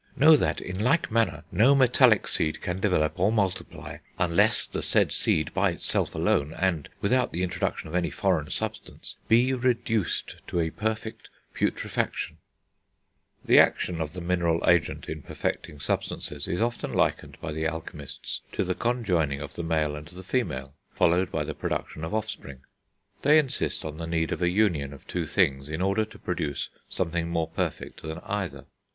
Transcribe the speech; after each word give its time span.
Know 0.15 0.35
that, 0.35 0.59
in 0.59 0.79
like 0.83 1.11
manner, 1.11 1.43
no 1.51 1.75
metallic 1.75 2.27
seed 2.27 2.59
can 2.59 2.79
develop, 2.79 3.19
or 3.19 3.31
multiply, 3.31 3.97
unless 4.17 4.65
the 4.65 4.81
said 4.81 5.11
seed, 5.11 5.53
by 5.53 5.69
itself 5.69 6.15
alone, 6.15 6.55
and 6.55 6.89
without 7.01 7.31
the 7.31 7.43
introduction 7.43 7.87
of 7.87 7.93
any 7.93 8.09
foreign 8.09 8.49
substance, 8.49 9.17
be 9.27 9.53
reduced 9.53 10.37
to 10.47 10.59
a 10.59 10.71
perfect 10.71 11.29
putrefaction." 11.53 12.37
[Illustration: 12.39 13.45
FIG. 13.45 13.49
III.] 13.51 13.55
The 13.57 13.61
action 13.61 14.01
of 14.01 14.13
the 14.13 14.21
mineral 14.21 14.67
agent 14.67 15.05
in 15.07 15.21
perfecting 15.21 15.79
substances 15.79 16.47
is 16.47 16.63
often 16.63 16.93
likened 16.93 17.37
by 17.39 17.51
the 17.51 17.67
alchemists 17.67 18.41
to 18.53 18.63
the 18.63 18.73
conjoining 18.73 19.39
of 19.39 19.53
the 19.53 19.61
male 19.61 19.95
and 19.95 20.07
the 20.07 20.23
female, 20.23 20.73
followed 20.89 21.29
by 21.31 21.43
the 21.43 21.53
production 21.53 22.03
of 22.03 22.15
offspring. 22.15 22.61
They 23.21 23.37
insist 23.37 23.85
on 23.85 23.97
the 23.99 24.07
need 24.07 24.31
of 24.31 24.41
a 24.41 24.49
union 24.49 24.93
of 24.93 25.05
two 25.05 25.27
things, 25.27 25.69
in 25.69 25.79
order 25.79 26.05
to 26.05 26.17
produce 26.17 26.69
something 26.89 27.27
more 27.29 27.49
perfect 27.49 28.01
than 28.01 28.17
either. 28.25 28.65